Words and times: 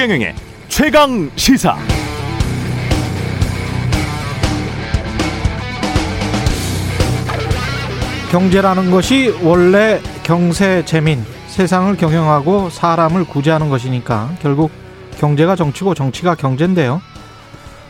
최경영의 0.00 0.34
최강 0.68 1.30
시사. 1.36 1.76
경제라는 8.30 8.90
것이 8.90 9.28
원래 9.42 10.00
경세 10.22 10.82
재민, 10.86 11.22
세상을 11.48 11.94
경영하고 11.98 12.70
사람을 12.70 13.24
구제하는 13.24 13.68
것이니까 13.68 14.30
결국 14.40 14.70
경제가 15.18 15.54
정치고 15.54 15.92
정치가 15.92 16.34
경제인데요. 16.34 17.02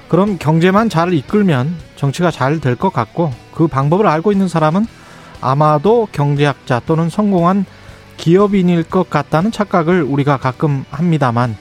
그럼 0.09 0.37
경제만 0.37 0.89
잘 0.89 1.13
이끌면 1.13 1.77
정치가 1.95 2.33
잘 2.33 2.59
될 2.59 2.75
것 2.75 2.93
같고 2.93 3.33
그 3.55 3.69
방법을 3.69 4.09
알고 4.09 4.33
있는 4.33 4.49
사람은 4.49 4.85
아마도 5.41 6.09
경제학자 6.11 6.81
또는 6.85 7.09
성공한 7.09 7.65
기업인일 8.17 8.83
것 8.83 9.09
같다는 9.09 9.53
착각을 9.53 10.03
우리가 10.03 10.39
가끔 10.39 10.85
합니다만 10.91 11.57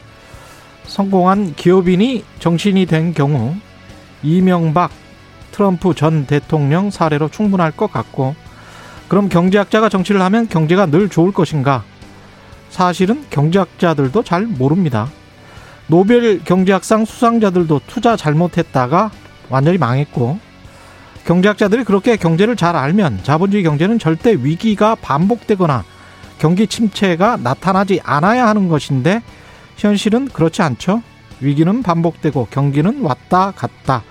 성공한 0.90 1.54
기업인이 1.56 2.26
정치인이 2.40 2.86
된 2.88 3.14
경우 3.14 3.56
이명박 4.24 4.92
트럼프 5.52 5.94
전 5.94 6.26
대통령 6.26 6.90
사례로 6.90 7.30
충분할 7.30 7.72
것 7.72 7.92
같고 7.92 8.36
그럼 9.08 9.30
경제학자가 9.30 9.90
정치를 9.90 10.22
하면 10.22 10.48
경제가 10.48 10.88
늘 10.88 11.10
좋을 11.10 11.32
것인가? 11.32 11.84
사실은 12.70 13.26
경제학자들도 13.30 14.24
잘 14.24 14.44
모릅니다. 14.44 15.10
노벨 15.88 16.44
경제학상 16.44 17.06
수상자들도 17.06 17.82
투자 17.88 18.16
잘못했다가 18.16 19.10
완전히 19.50 19.78
망했고 19.78 20.40
경제학자들이 21.26 21.84
그렇게 21.84 22.16
경제를 22.16 22.56
잘 22.56 22.76
알면 22.76 23.22
자본주의 23.24 23.64
경제는 23.64 24.00
절대 24.00 24.34
위기가 24.34 24.96
반복되거나 24.96 25.84
경기 26.38 26.68
침체가 26.68 27.38
나타나지 27.38 28.00
않아야 28.04 28.48
하는 28.48 28.70
것인데 28.70 29.22
현실은 29.80 30.28
그렇지 30.28 30.62
않죠. 30.62 31.02
위기는 31.40 31.82
반복되고 31.82 32.48
경기는 32.52 33.02
왔다 33.02 33.52
갔다. 33.52 34.04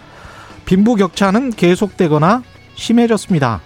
빈부격차는 0.64 1.50
계속되거나 1.50 2.42
심해졌습니다. 2.74 3.60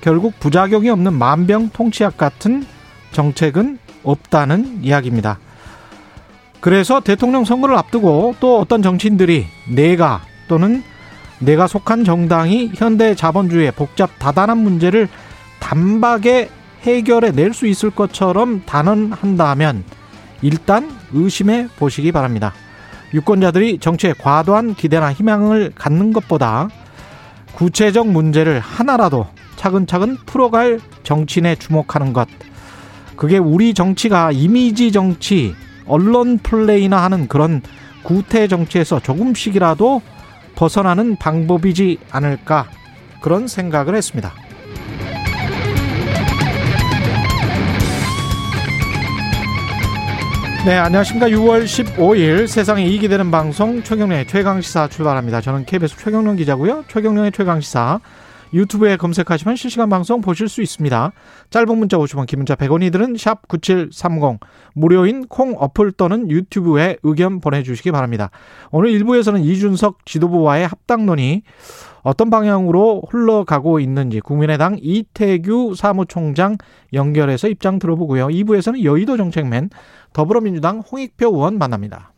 결국 0.00 0.38
부작용이 0.38 0.88
없는 0.90 1.14
만병통치약 1.14 2.16
같은 2.16 2.64
정책은 3.12 3.78
없다는 4.04 4.84
이야기입니다. 4.84 5.38
그래서 6.60 7.00
대통령 7.00 7.44
선거를 7.44 7.76
앞두고 7.76 8.36
또 8.40 8.60
어떤 8.60 8.82
정치인들이 8.82 9.46
내가 9.68 10.22
또는 10.48 10.82
내가 11.40 11.66
속한 11.66 12.04
정당이 12.04 12.72
현대 12.74 13.14
자본주의의 13.14 13.72
복잡 13.72 14.18
다단한 14.18 14.58
문제를 14.58 15.08
단박에 15.58 16.48
해결해 16.82 17.32
낼 17.32 17.52
수 17.52 17.66
있을 17.66 17.90
것처럼 17.90 18.62
단언한다면 18.66 19.84
일단 20.44 20.94
의심해 21.14 21.68
보시기 21.78 22.12
바랍니다. 22.12 22.52
유권자들이 23.14 23.78
정치에 23.78 24.12
과도한 24.12 24.74
기대나 24.74 25.10
희망을 25.10 25.72
갖는 25.74 26.12
것보다 26.12 26.68
구체적 27.54 28.08
문제를 28.08 28.60
하나라도 28.60 29.26
차근차근 29.56 30.18
풀어갈 30.26 30.80
정치인에 31.02 31.54
주목하는 31.56 32.12
것. 32.12 32.28
그게 33.16 33.38
우리 33.38 33.72
정치가 33.72 34.32
이미지 34.32 34.92
정치, 34.92 35.54
언론 35.86 36.36
플레이나 36.38 37.02
하는 37.02 37.26
그런 37.26 37.62
구태 38.02 38.46
정치에서 38.46 39.00
조금씩이라도 39.00 40.02
벗어나는 40.56 41.16
방법이지 41.16 42.00
않을까 42.10 42.66
그런 43.22 43.48
생각을 43.48 43.94
했습니다. 43.94 44.34
네, 50.64 50.78
안녕하십니까. 50.78 51.28
6월 51.28 51.64
15일 51.64 52.46
세상에 52.46 52.86
이익이 52.86 53.08
되는 53.08 53.30
방송 53.30 53.82
최경련의 53.82 54.26
최강시사 54.26 54.88
출발합니다. 54.88 55.42
저는 55.42 55.66
KBS 55.66 55.98
최경련 55.98 56.36
기자고요. 56.36 56.84
최경련의 56.88 57.32
최강시사 57.32 58.00
유튜브에 58.54 58.96
검색하시면 58.96 59.56
실시간 59.56 59.90
방송 59.90 60.22
보실 60.22 60.48
수 60.48 60.62
있습니다. 60.62 61.12
짧은 61.50 61.76
문자 61.76 61.98
50원, 61.98 62.26
긴 62.26 62.38
문자 62.38 62.54
100원이 62.54 62.90
드는 62.92 63.16
샵 63.18 63.46
9730 63.46 64.40
무료인 64.72 65.26
콩 65.26 65.54
어플 65.58 65.92
또는 65.92 66.30
유튜브에 66.30 66.96
의견 67.02 67.40
보내주시기 67.40 67.90
바랍니다. 67.90 68.30
오늘 68.70 68.90
1부에서는 68.92 69.44
이준석 69.44 70.06
지도부와의 70.06 70.66
합당론이 70.66 71.42
어떤 72.04 72.28
방향으로 72.28 73.02
흘러가고 73.08 73.80
있는지 73.80 74.20
국민의당 74.20 74.76
이태규 74.80 75.74
사무총장 75.74 76.58
연결해서 76.92 77.48
입장 77.48 77.78
들어보고요. 77.78 78.28
2부에서는 78.28 78.84
여의도 78.84 79.16
정책맨 79.16 79.70
더불어민주당 80.14 80.78
홍익표 80.78 81.26
의원 81.26 81.58
만납니다. 81.58 82.12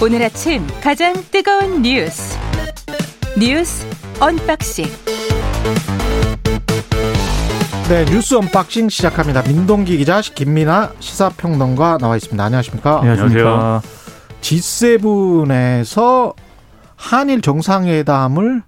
오늘 0.00 0.22
아침 0.22 0.66
가장 0.80 1.12
뜨거운 1.30 1.82
뉴스 1.82 2.38
뉴스 3.38 3.84
unboxing 4.20 4.84
네 7.88 8.04
뉴스 8.06 8.34
unboxing 8.36 8.88
시작합니다. 8.88 9.42
민동기 9.42 9.96
기자 9.98 10.20
김민아 10.20 10.92
시사평론가 11.00 11.98
나와 11.98 12.16
있습니다. 12.16 12.42
안녕하십니까? 12.42 13.00
안녕하세요. 13.00 13.82
G7에서 14.40 16.34
한일 16.96 17.40
정상회담을 17.42 18.62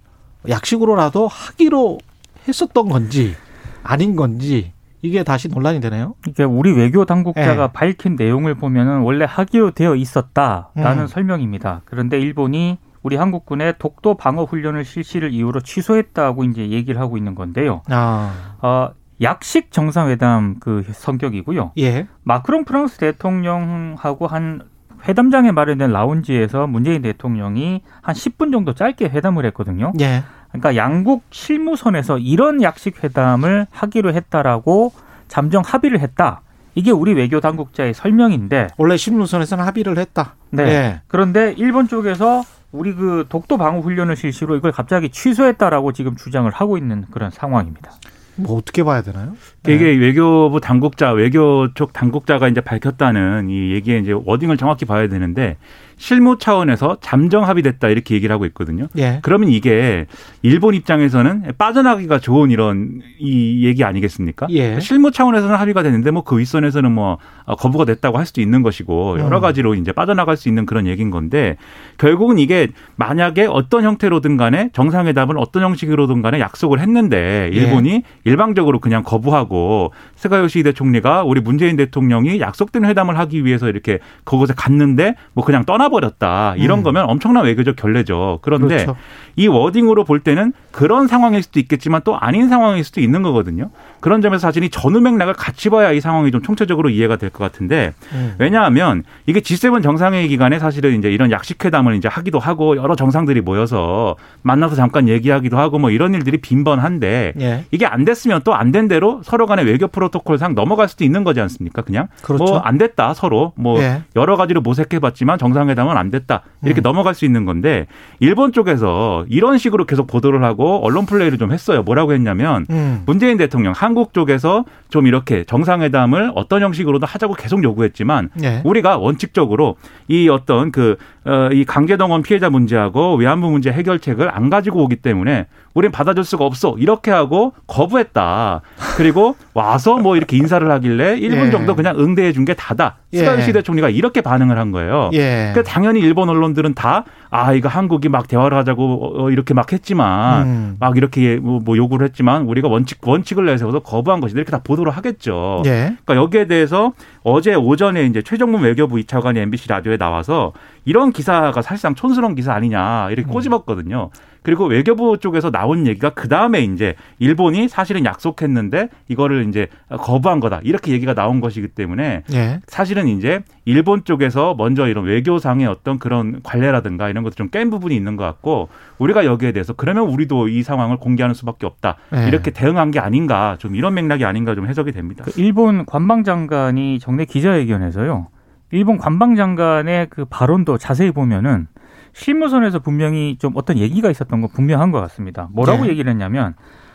약식으로라도 0.49 1.29
하기로 1.29 1.99
했었던 2.47 2.89
건지 2.89 3.35
아닌 3.83 4.17
건지 4.17 4.73
이게 5.03 5.23
다시 5.23 5.49
논란이 5.49 5.81
되네요. 5.81 6.15
이게 6.27 6.45
우리 6.45 6.73
외교 6.73 7.05
당국자가 7.05 7.67
네. 7.67 7.73
밝힌 7.75 8.17
내용을 8.17 8.55
보면은 8.55 9.01
원래 9.01 9.27
하기로 9.29 9.73
되어 9.73 9.97
있었다라는 9.97 11.03
음. 11.03 11.07
설명입니다. 11.07 11.83
그런데 11.85 12.19
일본이 12.19 12.79
우리 13.03 13.17
한국군의 13.17 13.75
독도 13.79 14.15
방어 14.17 14.45
훈련을 14.45 14.87
실시를 14.87 15.31
이유로 15.31 15.61
취소했다고 15.61 16.45
이제 16.45 16.71
얘기를 16.71 16.99
하고 17.03 17.19
있는 17.19 17.35
건데요. 17.35 17.83
아, 17.91 18.57
어, 18.63 18.91
약식 19.21 19.71
정상회담 19.71 20.57
그 20.59 20.85
성격이고요. 20.91 21.73
예. 21.79 22.07
마크롱 22.23 22.65
프랑스 22.65 22.97
대통령하고 22.97 24.27
한 24.27 24.63
회담장에 25.07 25.53
마련된 25.53 25.93
라운지에서 25.93 26.67
문재인 26.67 27.03
대통령이 27.03 27.83
한 28.01 28.15
10분 28.15 28.53
정도 28.53 28.75
짧게 28.75 29.07
회담을 29.07 29.45
했거든요. 29.47 29.93
예. 30.01 30.23
그러니까 30.49 30.77
양국 30.77 31.25
실무선에서 31.31 32.19
이런 32.19 32.63
약식 32.63 33.03
회담을 33.03 33.67
하기로 33.71 34.15
했다라고 34.15 34.93
잠정 35.29 35.63
합의를 35.65 36.01
했다. 36.01 36.43
이게 36.77 36.91
우리 36.91 37.13
외교 37.13 37.41
당국자의 37.41 37.95
설명인데, 37.95 38.69
원래 38.77 38.97
신문선에서는 38.97 39.65
합의를 39.65 39.99
했다. 39.99 40.35
네. 40.51 40.63
예. 40.65 41.01
그런데 41.07 41.55
일본 41.57 41.89
쪽에서 41.89 42.43
우리 42.73 42.95
그 42.95 43.27
독도 43.29 43.57
방어 43.57 43.81
훈련을 43.81 44.17
실시로 44.17 44.57
이걸 44.57 44.73
갑자기 44.73 45.09
취소했다라고 45.09 45.93
지금 45.93 46.17
주장을 46.17 46.51
하고 46.51 46.77
있는 46.77 47.05
그런 47.13 47.31
상황입니다. 47.31 47.93
뭐 48.37 48.57
어떻게 48.59 48.83
봐야 48.83 49.03
되나요? 49.03 49.35
이게 49.67 49.85
네. 49.85 49.97
외교부 49.97 50.61
당국자, 50.61 51.13
외교 51.13 51.73
쪽 51.75 51.93
당국자가 51.93 52.49
이제 52.49 52.61
밝혔다는 52.61 53.49
이 53.49 53.73
얘기에 53.73 53.99
이제 53.99 54.13
워딩을 54.13 54.57
정확히 54.57 54.85
봐야 54.85 55.09
되는데 55.09 55.57
실무 55.97 56.39
차원에서 56.39 56.99
잠정 57.01 57.47
합의됐다 57.47 57.89
이렇게 57.89 58.17
얘기를 58.17 58.35
하고 58.35 58.45
있거든요. 58.47 58.89
예. 58.99 59.21
그러면 59.23 59.51
이게 59.51 60.07
일본 60.43 60.75
입장에서는 60.75 61.53
빠져나가기가 61.57 62.19
좋은 62.19 62.51
이런 62.51 63.01
이 63.21 63.65
얘기 63.65 63.85
아니겠습니까? 63.85 64.49
예. 64.51 64.81
실무 64.81 65.13
차원에서는 65.13 65.55
합의가 65.55 65.83
됐는데 65.85 66.11
뭐 66.11 66.25
그 66.25 66.39
윗선에서는 66.39 66.91
뭐 66.91 67.19
어, 67.45 67.55
거부가 67.55 67.85
됐다고 67.85 68.19
할 68.19 68.27
수도 68.27 68.41
있는 68.41 68.63
것이고 68.63 69.21
여러 69.21 69.39
음. 69.39 69.43
가지로 69.43 69.75
이제 69.75 69.93
빠져나갈 69.93 70.37
수 70.37 70.49
있는 70.49 70.67
그런 70.67 70.87
얘기인 70.87 71.11
건데 71.11 71.57
결국은 71.99 72.39
이게 72.39 72.69
만약에 72.97 73.47
어떤 73.47 73.85
형태로든 73.85 74.37
간에 74.37 74.71
정상회담을 74.73 75.39
어떤 75.39 75.63
형식으로든 75.63 76.23
간에 76.23 76.41
약속을 76.41 76.81
했는데 76.81 77.51
예. 77.53 77.57
일본이 77.57 78.03
일방적으로 78.25 78.79
그냥 78.81 79.03
거부하고 79.03 79.93
스가 80.17 80.41
요시히데 80.41 80.73
총리가 80.73 81.23
우리 81.25 81.41
문재인 81.41 81.77
대통령이 81.77 82.41
약속된 82.41 82.85
회담을 82.87 83.19
하기 83.19 83.45
위해서 83.45 83.69
이렇게 83.69 83.99
그곳에 84.25 84.55
갔는데 84.57 85.15
뭐 85.35 85.45
그냥 85.45 85.65
떠나버렸다 85.65 86.55
이런 86.57 86.79
음. 86.81 86.83
거면 86.85 87.09
엄청난 87.09 87.45
외교적 87.45 87.77
결례죠. 87.77 88.39
그런데 88.43 88.77
그렇죠. 88.85 88.97
이 89.37 89.47
워딩으로 89.49 90.05
볼 90.05 90.21
때는 90.21 90.53
그런 90.71 91.07
상황일 91.07 91.43
수도 91.43 91.61
있겠지만 91.61 92.01
또 92.05 92.17
아닌 92.19 92.49
상황일 92.49 92.85
수도 92.85 93.01
있는 93.01 93.23
거거든요. 93.23 93.71
그런 94.01 94.21
점에서 94.23 94.41
사실 94.41 94.65
이 94.65 94.71
전후 94.71 95.01
맥락을 95.01 95.35
같이 95.35 95.69
봐야 95.71 95.93
이 95.93 96.01
상황이 96.01 96.31
좀 96.31 96.43
총체적으로 96.43 96.89
이해가 96.91 97.17
될 97.17 97.31
것 97.35 97.39
같은데 97.43 97.93
음. 98.13 98.35
왜냐하면 98.39 99.03
이게 99.27 99.41
G7 99.41 99.83
정상회의 99.83 100.29
기간에 100.29 100.59
사실은 100.59 100.97
이제 100.99 101.11
이런 101.11 101.31
약식회담을 101.31 101.95
이제 101.97 102.07
하기도 102.07 102.39
하고 102.39 102.77
여러 102.77 102.95
정상들이 102.95 103.41
모여서 103.41 104.15
만나서 104.43 104.77
잠깐 104.77 105.09
얘기하기도 105.09 105.59
하고 105.59 105.79
뭐 105.79 105.91
이런 105.91 106.15
일들이 106.15 106.37
빈번한데 106.39 107.33
예. 107.41 107.65
이게 107.71 107.87
안 107.87 108.05
됐으면 108.15 108.43
또 108.45 108.55
안 108.55 108.73
된 108.73 108.89
대로 108.89 109.21
서로 109.23 109.47
간의 109.47 109.67
외교 109.67 109.87
프로토콜상 109.87 110.55
넘어갈 110.55 110.89
수도 110.89 111.05
있는 111.05 111.23
거지 111.23 111.41
않습니까? 111.41 111.83
그냥 111.83 112.09
그렇죠. 112.23 112.45
뭐안 112.45 112.79
됐다 112.79 113.15
서로 113.15 113.53
뭐 113.57 113.79
예. 113.81 114.03
여러 114.17 114.37
가지로 114.37 114.61
모색해봤지만 114.63 115.39
정상회담은 115.39 115.97
안 115.97 116.11
됐다 116.11 116.43
이렇게 116.65 116.81
음. 116.81 116.83
넘어갈 116.83 117.15
수 117.15 117.25
있는 117.25 117.45
건데 117.45 117.87
일본 118.21 118.53
쪽에서 118.53 119.25
이런 119.29 119.59
식으로 119.59 119.85
계속 119.85 120.07
보도를 120.07 120.43
하고 120.43 120.81
언론 120.85 121.07
플레이를 121.07 121.39
좀 121.39 121.53
했어요. 121.53 121.83
뭐라고 121.83 122.13
했냐면 122.15 122.67
음. 122.71 123.03
문재인 123.07 123.37
대통령 123.37 123.73
한국 123.77 124.13
쪽에서 124.13 124.65
좀 124.89 125.07
이렇게 125.07 125.45
정상회담을 125.45 126.33
어떤 126.35 126.63
형식으로든 126.63 127.07
하자고 127.07 127.35
계속 127.35 127.63
요구했지만 127.63 128.31
예. 128.43 128.63
우리가 128.65 128.97
원칙적으로 128.99 129.77
이 130.09 130.29
어떤 130.29 130.73
그, 130.73 130.97
어, 131.25 131.49
이 131.53 131.65
강제동원 131.65 132.23
피해자 132.23 132.51
문제하고 132.51 133.17
위안부 133.17 133.51
문제 133.51 133.71
해결책을 133.71 134.35
안 134.35 134.51
가지고 134.51 134.83
오기 134.85 134.97
때문에 134.97 135.47
우린 135.75 135.91
받아줄 135.91 136.25
수가 136.25 136.45
없어. 136.45 136.77
이렇게 136.79 137.11
하고 137.11 137.53
거부했다. 137.67 138.61
그리고 138.97 139.35
와서 139.55 139.97
뭐 139.99 140.17
이렇게 140.17 140.37
인사를 140.37 140.71
하길래 140.71 141.17
1분 141.17 141.47
예. 141.47 141.51
정도 141.51 141.75
그냥 141.75 141.99
응대해 141.99 142.33
준 142.33 142.45
게 142.45 142.55
다다. 142.55 142.97
예. 143.13 143.19
스가요시대 143.19 143.63
총리가 143.63 143.89
이렇게 143.89 144.21
반응을 144.21 144.59
한 144.59 144.71
거예요. 144.71 145.11
예. 145.15 145.51
그러니까 145.53 145.63
당연히 145.63 146.01
일본 146.01 146.29
언론들은 146.29 146.75
다 146.75 147.05
아, 147.37 147.53
이거 147.53 147.69
한국이 147.69 148.09
막 148.09 148.29
대화를 148.29 148.57
하자고 148.57 149.25
어, 149.25 149.31
이렇게 149.33 149.55
막 149.55 149.73
했지만 149.73 150.47
음. 150.47 150.77
막 150.79 150.97
이렇게 150.97 151.35
뭐, 151.35 151.59
뭐 151.59 151.77
요구를 151.77 152.07
했지만 152.07 152.43
우리가 152.43 152.69
원칙 152.69 152.99
원칙을 153.05 153.45
내세워서 153.45 153.81
거부한 153.81 154.21
것이다. 154.21 154.39
이렇게 154.39 154.53
다 154.53 154.61
보도를 154.63 154.93
하겠죠. 154.93 155.63
예. 155.67 155.97
그러니까 156.05 156.15
여기에 156.15 156.47
대해서 156.47 156.93
어제 157.25 157.57
오전에 157.57 158.07
이제 158.07 158.23
최정문 158.23 158.63
외교부 158.63 159.01
이차관이 159.01 159.41
MBC 159.41 159.69
라디오에 159.69 159.97
나와서 159.97 160.53
이런 160.85 161.11
기사가 161.11 161.61
사실상 161.61 161.97
촌스러운 161.97 162.37
기사 162.37 162.55
아니냐 162.55 163.11
이렇게 163.11 163.29
꼬집었거든요. 163.29 164.11
그리고 164.45 164.67
외교부 164.67 165.19
쪽에서 165.19 165.51
나온 165.51 165.87
얘기가 165.87 166.11
그 166.11 166.29
다음에 166.29 166.61
이제 166.61 166.95
일본이 167.19 167.67
사실은 167.67 168.05
약속했는데 168.05 168.91
이거를 169.09 169.49
이제 169.49 169.69
거부한 169.89 170.39
거다 170.39 170.61
이렇게 170.63 170.93
얘기가 170.93 171.15
나온 171.15 171.41
것이기 171.41 171.69
때문에 171.69 172.23
예. 172.35 172.61
사실은 172.67 173.09
이제 173.09 173.41
일본 173.65 174.05
쪽에서 174.05 174.55
먼저 174.57 174.87
이런 174.87 175.07
외교상의 175.07 175.67
어떤 175.67 175.99
그런 175.99 176.41
관례라든가 176.43 177.09
이런 177.09 177.24
것도 177.25 177.35
좀 177.35 177.49
깬 177.55 177.71
부분이 177.71 177.95
있는 177.95 178.17
것 178.17 178.25
같고 178.25 178.69
우리가 178.99 179.25
여기에 179.25 179.53
대해서 179.53 179.73
그러면 179.73 180.05
우리도 180.09 180.49
이 180.49 180.63
상황을 180.63 180.97
공개하는 180.97 181.35
수밖에 181.35 181.67
없다 181.67 181.97
예. 182.15 182.27
이렇게 182.29 182.51
대응한 182.51 182.91
게 182.91 182.99
아닌가 182.99 183.57
좀 183.59 183.77
이런 183.77 183.95
맥락이 183.95 184.25
아닌가 184.25 184.55
좀 184.55 184.67
해석이 184.67 184.93
됩니다. 184.93 185.25
그 185.25 185.33
일본 185.37 185.87
관방장관이 185.87 186.99
정례 186.99 187.25
기자회견에서요. 187.25 188.29
일본 188.73 188.99
관방장관의 188.99 190.09
그 190.11 190.25
발언도 190.25 190.79
자세히 190.79 191.13
보면은 191.13 191.69
실무선에서 192.13 192.81
분명히 192.81 193.37
좀 193.39 193.53
어떤 193.55 193.79
얘기가 193.79 194.11
있었던 194.11 194.41
건 194.41 194.51
분명한 194.51 194.91
것 194.91 195.01
같습니다. 195.03 195.49
뭐라고 195.53 195.85
네. 195.85 195.91
얘기를 195.91 196.11
했냐면 196.11 196.55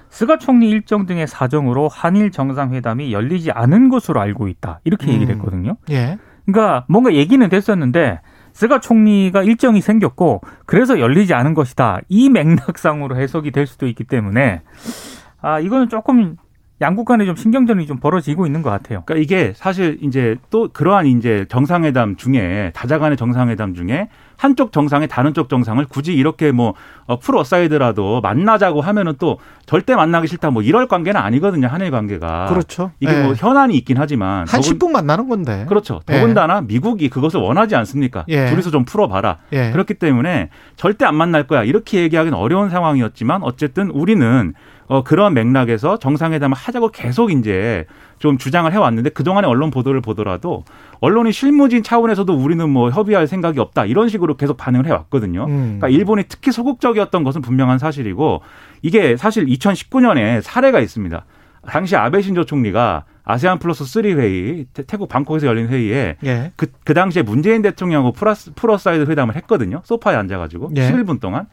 스가 0.10 0.38
총리 0.38 0.70
일정 0.70 1.06
등의 1.06 1.28
사정으로 1.28 1.88
한일 1.88 2.32
정상회담이 2.32 3.14
열리지 3.14 3.52
않은 3.52 3.90
것으로 3.90 4.20
알고 4.20 4.48
있다. 4.48 4.80
이렇게 4.84 5.08
얘기를 5.08 5.34
음. 5.34 5.38
했거든요. 5.38 5.78
예. 5.92 6.18
그러니까 6.46 6.86
뭔가 6.90 7.14
얘기는 7.14 7.48
됐었는데 7.48 8.22
스가 8.60 8.82
총리가 8.82 9.42
일정이 9.44 9.80
생겼고 9.80 10.42
그래서 10.66 11.00
열리지 11.00 11.34
않은 11.34 11.54
것이다. 11.54 12.02
이 12.10 12.28
맥락상으로 12.28 13.16
해석이 13.16 13.52
될 13.52 13.66
수도 13.66 13.88
있기 13.88 14.04
때문에 14.04 14.64
아 15.40 15.62
이거는 15.62 15.88
조금 15.88 16.36
양국 16.82 17.06
간에 17.06 17.24
좀 17.24 17.38
신경전이 17.38 17.88
좀 17.88 18.02
벌어지고 18.02 18.46
있는 18.46 18.62
것 18.62 18.70
같아요. 18.70 19.04
그러니까 19.06 19.24
이게 19.24 19.54
사실 19.56 19.98
이제 20.02 20.36
또 20.50 20.68
그러한 20.74 21.06
이제 21.06 21.46
정상회담 21.48 22.18
중에 22.18 22.74
다자간의 22.76 23.16
정상회담 23.16 23.76
중에 23.76 24.10
한쪽 24.40 24.72
정상이 24.72 25.10
다른 25.10 25.34
쪽 25.34 25.50
정상을 25.50 25.84
굳이 25.90 26.14
이렇게 26.14 26.54
뭐 26.54 26.74
어, 27.08 27.20
pull 27.20 27.36
aside라도 27.36 28.22
만나자고 28.22 28.80
하면은 28.80 29.16
또 29.20 29.38
절대 29.66 29.96
만나기 29.96 30.28
싫다 30.28 30.50
뭐 30.50 30.62
이럴 30.62 30.88
관계는 30.88 31.20
아니거든요 31.20 31.68
한일 31.68 31.92
관계가 31.92 32.46
그렇죠. 32.48 32.92
이게 33.02 33.14
예. 33.14 33.24
뭐 33.24 33.34
현안이 33.34 33.76
있긴 33.76 33.98
하지만 33.98 34.48
한 34.48 34.62
더군- 34.62 34.62
10분 34.80 34.92
만나는 34.92 35.28
건데. 35.28 35.66
그렇죠 35.68 36.00
예. 36.10 36.14
더군다나 36.20 36.62
미국이 36.62 37.10
그것을 37.10 37.42
원하지 37.42 37.76
않습니까 37.76 38.24
예. 38.30 38.46
둘이서 38.50 38.72
좀 38.72 38.86
풀어봐라 38.86 39.40
예. 39.52 39.72
그렇기 39.72 39.96
때문에 39.96 40.50
절대 40.78 41.04
안 41.04 41.16
만날 41.16 41.46
거야 41.46 41.64
이렇게 41.66 42.00
얘기하기는 42.04 42.38
어려운 42.38 42.70
상황이었지만 42.70 43.44
어쨌든 43.44 43.90
우리는 43.92 44.54
어, 44.90 45.04
그런 45.04 45.36
맥락에서 45.36 45.98
정상회담을 45.98 46.58
하자고 46.58 46.90
계속 46.90 47.32
이제 47.32 47.86
좀 48.18 48.40
주장을 48.40 48.70
해왔는데 48.74 49.12
그동안의 49.12 49.48
언론 49.48 49.70
보도를 49.70 50.02
보더라도 50.02 50.66
언론이 51.00 51.32
실무진 51.32 51.84
차원에서도 51.84 52.34
우리는 52.34 52.68
뭐 52.68 52.90
협의할 52.90 53.28
생각이 53.28 53.60
없다 53.60 53.86
이런 53.86 54.10
식으로 54.10 54.36
계속 54.36 54.58
반응을 54.58 54.88
해왔거든요. 54.88 55.46
음. 55.46 55.78
그러니까 55.80 55.90
일본이 55.90 56.24
특히 56.28 56.52
소극적이었던 56.52 57.24
것은 57.24 57.42
분명한 57.42 57.78
사실이고 57.78 58.42
이게 58.82 59.16
사실 59.16 59.46
2019년에 59.46 60.42
사례가 60.42 60.80
있습니다. 60.80 61.24
당시 61.68 61.96
아베 61.96 62.22
신조 62.22 62.46
총리가 62.46 63.06
아세안 63.24 63.60
플러스 63.60 63.86
3 63.86 64.06
회의 64.06 64.66
태- 64.74 64.84
태국 64.88 65.08
방콕에서 65.08 65.46
열린 65.46 65.68
회의에 65.68 66.16
예. 66.26 66.52
그, 66.56 66.66
그 66.84 66.96
당시에 66.96 67.22
문재인 67.22 67.62
대통령하고 67.62 68.12
플러스, 68.14 68.52
pull 68.56 68.80
aside 68.80 69.10
회담을 69.12 69.36
했거든요. 69.36 69.82
소파에 69.84 70.16
앉아가지고. 70.16 70.72
예. 70.78 70.90
11분 70.92 71.20
동안. 71.20 71.46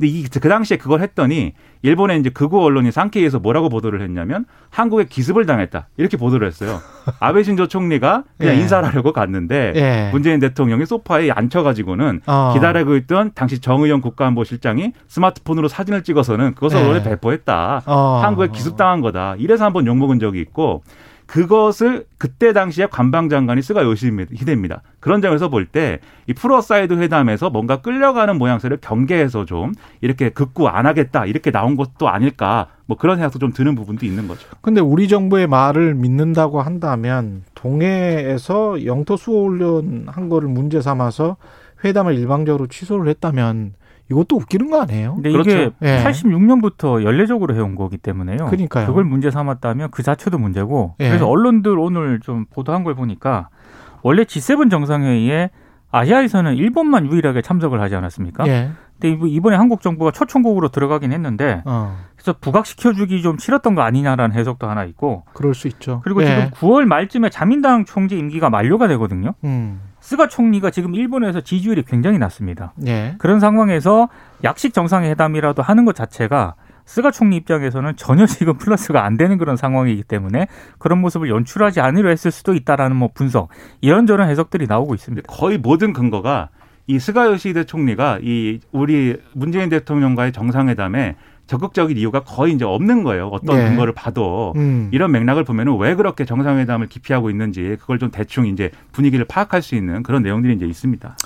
근데 0.00 0.06
이, 0.06 0.22
그 0.24 0.48
당시에 0.48 0.78
그걸 0.78 1.02
했더니 1.02 1.52
일본의 1.82 2.20
이제 2.20 2.30
극우 2.30 2.58
언론이 2.58 2.90
산케이에서 2.90 3.38
뭐라고 3.38 3.68
보도를 3.68 4.00
했냐면 4.00 4.46
한국에 4.70 5.04
기습을 5.04 5.44
당했다. 5.44 5.88
이렇게 5.98 6.16
보도를 6.16 6.46
했어요. 6.46 6.80
아베 7.20 7.42
신조 7.42 7.68
총리가 7.68 8.24
그냥 8.38 8.56
예. 8.56 8.60
인사를 8.60 8.88
하려고 8.88 9.12
갔는데 9.12 9.72
예. 9.76 10.10
문재인 10.10 10.40
대통령이 10.40 10.86
소파에 10.86 11.30
앉혀가지고는 11.30 12.22
어. 12.26 12.52
기다리고 12.54 12.96
있던 12.96 13.32
당시 13.34 13.60
정의용 13.60 14.00
국가안보실장이 14.00 14.92
스마트폰으로 15.06 15.68
사진을 15.68 16.02
찍어서는 16.02 16.54
그것을 16.54 16.78
예. 16.78 16.82
언론에 16.82 17.02
배포했다. 17.02 17.82
어. 17.84 18.20
한국에 18.22 18.48
기습당한 18.48 19.02
거다. 19.02 19.34
이래서 19.38 19.66
한번 19.66 19.86
욕먹은 19.86 20.18
적이 20.18 20.40
있고 20.40 20.82
그것을 21.30 22.06
그때 22.18 22.52
당시에 22.52 22.86
관방장관이 22.86 23.62
스가 23.62 23.84
요시히데입니다. 23.84 24.82
그런 24.98 25.22
점에서 25.22 25.48
볼 25.48 25.66
때 25.70 26.00
이 26.26 26.32
pull 26.34 26.61
aside 26.61 26.94
회담에서 26.94 27.50
뭔가 27.50 27.80
끌려가는 27.80 28.36
모양새를 28.36 28.78
경계해서 28.80 29.44
좀 29.44 29.72
이렇게 30.00 30.30
극구 30.30 30.66
안 30.68 30.86
하겠다 30.86 31.26
이렇게 31.26 31.50
나온 31.52 31.76
것도 31.76 32.08
아닐까 32.08 32.66
뭐 32.86 32.96
그런 32.96 33.16
생각도 33.16 33.38
좀 33.38 33.52
드는 33.52 33.76
부분도 33.76 34.04
있는 34.06 34.26
거죠. 34.26 34.48
근데 34.60 34.80
우리 34.80 35.06
정부의 35.06 35.46
말을 35.46 35.94
믿는다고 35.94 36.62
한다면 36.62 37.44
동해에서 37.54 38.84
영토 38.84 39.16
수호 39.16 39.46
훈련 39.46 40.06
한 40.08 40.28
거를 40.28 40.48
문제 40.48 40.80
삼아서 40.80 41.36
회담을 41.84 42.16
일방적으로 42.16 42.66
취소를 42.66 43.08
했다면 43.08 43.74
이것도 44.10 44.36
웃기는 44.36 44.70
거 44.70 44.82
아니에요? 44.82 45.14
근데 45.14 45.30
그렇죠. 45.30 45.50
이게 45.50 45.70
예. 45.82 46.02
86년부터 46.04 47.04
연례적으로 47.04 47.54
해온 47.54 47.74
거기 47.76 47.96
때문에요. 47.96 48.46
그러니까요. 48.46 48.86
그걸 48.86 49.04
문제 49.04 49.30
삼았다면 49.30 49.90
그 49.92 50.02
자체도 50.02 50.38
문제고. 50.38 50.94
예. 51.00 51.08
그래서 51.08 51.28
언론들 51.28 51.78
오늘 51.78 52.20
좀 52.20 52.44
보도한 52.52 52.82
걸 52.84 52.94
보니까 52.94 53.48
원래 54.02 54.24
G7 54.24 54.70
정상회의에 54.70 55.50
아시아에서는 55.92 56.54
일본만 56.56 57.06
유일하게 57.06 57.42
참석을 57.42 57.80
하지 57.80 57.94
않았습니까? 57.96 58.46
예. 58.46 58.70
근데 59.00 59.14
이번- 59.16 59.28
이번에 59.28 59.56
한국 59.56 59.80
정부가 59.80 60.10
초청국으로 60.10 60.68
들어가긴 60.68 61.12
했는데 61.12 61.62
어. 61.64 61.96
그래서 62.16 62.34
부각시켜주기 62.38 63.22
좀 63.22 63.38
싫었던 63.38 63.74
거 63.74 63.82
아니냐라는 63.82 64.36
해석도 64.36 64.68
하나 64.68 64.84
있고 64.84 65.24
그럴 65.32 65.54
수 65.54 65.68
있죠. 65.68 66.00
그리고 66.04 66.22
예. 66.22 66.26
지금 66.26 66.50
9월 66.50 66.84
말쯤에 66.84 67.30
자민당 67.30 67.84
총재 67.84 68.16
임기가 68.16 68.50
만료가 68.50 68.88
되거든요. 68.88 69.34
음. 69.44 69.80
스가 70.00 70.28
총리가 70.28 70.70
지금 70.70 70.94
일본에서 70.94 71.40
지지율이 71.40 71.84
굉장히 71.84 72.18
낮습니다. 72.18 72.72
예. 72.86 73.14
그런 73.18 73.40
상황에서 73.40 74.08
약식 74.44 74.74
정상회담이라도 74.74 75.62
하는 75.62 75.84
것 75.84 75.94
자체가 75.94 76.54
스가 76.84 77.10
총리 77.12 77.36
입장에서는 77.36 77.94
전혀 77.96 78.26
지금 78.26 78.56
플러스가 78.58 79.04
안 79.04 79.16
되는 79.16 79.38
그런 79.38 79.56
상황이기 79.56 80.02
때문에 80.02 80.48
그런 80.78 81.00
모습을 81.00 81.28
연출하지 81.28 81.80
않으려 81.80 82.08
했을 82.08 82.30
수도 82.30 82.54
있다라는 82.54 82.96
뭐 82.96 83.10
분석 83.14 83.48
이런저런 83.80 84.28
해석들이 84.28 84.66
나오고 84.66 84.94
있습니다. 84.94 85.32
거의 85.32 85.58
모든 85.58 85.92
근거가 85.92 86.48
이 86.88 86.98
스가 86.98 87.26
요시히데 87.26 87.64
총리가 87.64 88.18
이 88.22 88.58
우리 88.72 89.16
문재인 89.34 89.68
대통령과의 89.68 90.32
정상회담에 90.32 91.14
적극적인 91.50 91.96
이유가 91.96 92.20
거의 92.20 92.54
이제 92.54 92.64
없는 92.64 93.02
거예요. 93.02 93.26
어떤 93.26 93.58
예. 93.58 93.64
근거를 93.64 93.92
봐도 93.92 94.52
음. 94.54 94.88
이런 94.92 95.10
맥락을 95.10 95.42
보면은 95.42 95.76
왜 95.78 95.96
그렇게 95.96 96.24
정상회담을 96.24 96.86
기피하고 96.86 97.28
있는지 97.28 97.76
그걸 97.80 97.98
좀 97.98 98.12
대충 98.12 98.46
이제 98.46 98.70
분위기를 98.92 99.24
파악할 99.24 99.60
수 99.60 99.74
있는 99.74 100.04
그런 100.04 100.22
내용들이 100.22 100.54
이제 100.54 100.64
있습니다. 100.64 101.16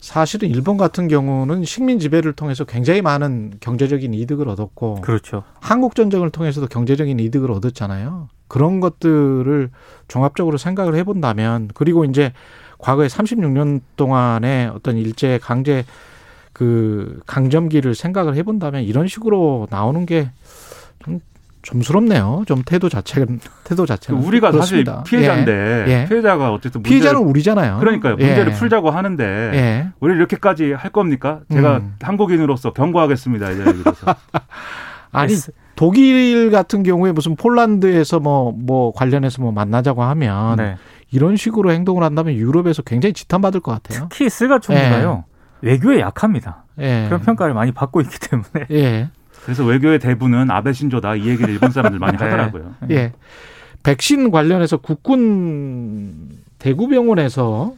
사실은 0.00 0.50
일본 0.50 0.76
같은 0.76 1.08
경우는 1.08 1.64
식민 1.64 1.98
지배를 1.98 2.34
통해서 2.34 2.62
굉장히 2.62 3.02
많은 3.02 3.54
경제적인 3.58 4.14
이득을 4.14 4.48
얻었고 4.48 5.00
그렇죠. 5.00 5.42
한국 5.58 5.96
전쟁을 5.96 6.30
통해서도 6.30 6.68
경제적인 6.68 7.18
이득을 7.18 7.50
얻었잖아요. 7.50 8.28
그런 8.46 8.78
것들을 8.78 9.70
종합적으로 10.06 10.58
생각을 10.58 10.94
해 10.94 11.02
본다면 11.02 11.68
그리고 11.74 12.04
이제 12.04 12.32
과거에 12.78 13.08
36년 13.08 13.80
동안의 13.96 14.68
어떤 14.68 14.96
일제 14.96 15.40
강제 15.42 15.84
그 16.56 17.20
강점기를 17.26 17.94
생각을 17.94 18.34
해본다면 18.34 18.84
이런 18.84 19.08
식으로 19.08 19.66
나오는 19.68 20.06
게좀 20.06 21.20
좀스럽네요. 21.60 22.44
좀 22.46 22.62
태도 22.64 22.88
자체 22.88 23.26
태도 23.64 23.84
자체는 23.84 24.22
그 24.22 24.26
우리가 24.26 24.52
그렇습니다. 24.52 25.02
사실 25.04 25.18
피해자인데 25.18 25.52
예. 25.86 25.92
예. 25.92 26.08
피해자가 26.08 26.54
어쨌든 26.54 26.80
문제를, 26.80 26.98
피해자는 26.98 27.28
우리잖아요. 27.28 27.78
그러니까요. 27.80 28.16
문제를 28.16 28.52
예. 28.52 28.56
풀자고 28.56 28.88
하는데 28.88 29.22
예. 29.22 29.88
우리 30.00 30.14
이렇게까지 30.14 30.72
할 30.72 30.90
겁니까? 30.92 31.40
제가 31.52 31.76
음. 31.76 31.96
한국인으로서 32.00 32.72
경고하겠습니다. 32.72 33.50
이제. 33.50 33.64
아니 35.12 35.34
독일 35.74 36.50
같은 36.50 36.82
경우에 36.84 37.12
무슨 37.12 37.36
폴란드에서 37.36 38.18
뭐뭐 38.20 38.94
관련해서 38.94 39.42
뭐 39.42 39.52
만나자고 39.52 40.02
하면 40.04 40.56
네. 40.56 40.76
이런 41.10 41.36
식으로 41.36 41.70
행동을 41.70 42.02
한다면 42.02 42.32
유럽에서 42.32 42.80
굉장히 42.80 43.12
지탄받을 43.12 43.60
것 43.60 43.72
같아요. 43.72 44.08
특히 44.10 44.30
스가 44.30 44.58
총리가요 44.58 45.24
외교에 45.62 46.00
약합니다. 46.00 46.64
예. 46.78 47.04
그런 47.06 47.20
평가를 47.20 47.54
많이 47.54 47.72
받고 47.72 48.00
있기 48.02 48.18
때문에 48.18 48.66
예. 48.70 49.10
그래서 49.44 49.64
외교의 49.64 49.98
대부는 49.98 50.50
아베 50.50 50.72
신조다 50.72 51.16
이 51.16 51.26
얘기를 51.28 51.50
일본 51.50 51.70
사람들 51.70 51.98
많이 51.98 52.16
네. 52.16 52.24
하더라고요. 52.24 52.74
예. 52.90 53.12
백신 53.82 54.30
관련해서 54.30 54.78
국군 54.78 56.40
대구병원에서 56.58 57.74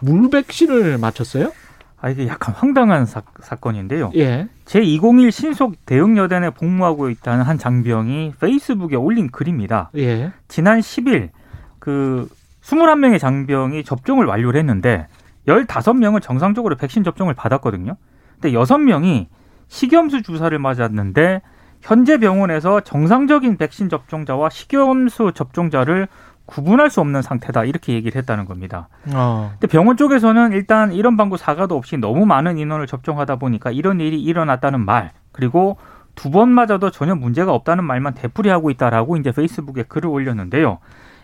물 0.00 0.30
백신을 0.30 0.98
맞췄어요? 0.98 1.52
아 2.00 2.10
이게 2.10 2.26
약간 2.26 2.54
황당한 2.54 3.06
사, 3.06 3.22
사건인데요. 3.40 4.12
예. 4.16 4.48
제201 4.66 5.30
신속 5.30 5.86
대응 5.86 6.16
여단에 6.16 6.50
복무하고 6.50 7.10
있다는 7.10 7.44
한 7.44 7.58
장병이 7.58 8.34
페이스북에 8.40 8.96
올린 8.96 9.30
글입니다. 9.30 9.90
예. 9.96 10.32
지난 10.48 10.80
10일 10.80 11.30
그 11.78 12.28
21명의 12.62 13.18
장병이 13.18 13.84
접종을 13.84 14.26
완료를 14.26 14.58
했는데 14.60 15.06
15명은 15.46 16.22
정상적으로 16.22 16.76
백신 16.76 17.04
접종을 17.04 17.34
받았거든요. 17.34 17.96
근데 18.40 18.56
6명이 18.56 19.26
식염수 19.68 20.22
주사를 20.22 20.56
맞았는데 20.58 21.42
현재 21.80 22.18
병원에서 22.18 22.80
정상적인 22.80 23.56
백신 23.58 23.88
접종자와 23.88 24.50
식염수 24.50 25.32
접종자를 25.34 26.08
구분할 26.46 26.90
수 26.90 27.00
없는 27.00 27.22
상태다 27.22 27.64
이렇게 27.64 27.94
얘기를 27.94 28.18
했다는 28.20 28.44
겁니다. 28.44 28.88
어. 29.14 29.50
근데 29.52 29.66
병원 29.66 29.96
쪽에서는 29.96 30.52
일단 30.52 30.92
이런 30.92 31.16
방구 31.16 31.36
사과도 31.38 31.76
없이 31.76 31.96
너무 31.96 32.26
많은 32.26 32.58
인원을 32.58 32.86
접종하다 32.86 33.36
보니까 33.36 33.70
이런 33.70 34.00
일이 34.00 34.20
일어났다는 34.20 34.84
말 34.84 35.12
그리고 35.32 35.78
두 36.14 36.30
번 36.30 36.50
맞아도 36.50 36.90
전혀 36.90 37.14
문제가 37.14 37.52
없다는 37.54 37.82
말만 37.84 38.14
되풀이하고 38.14 38.70
있다라고 38.70 39.16
이제 39.16 39.32
페이스북에 39.32 39.82
글을 39.84 40.08
올렸는데요. 40.08 40.78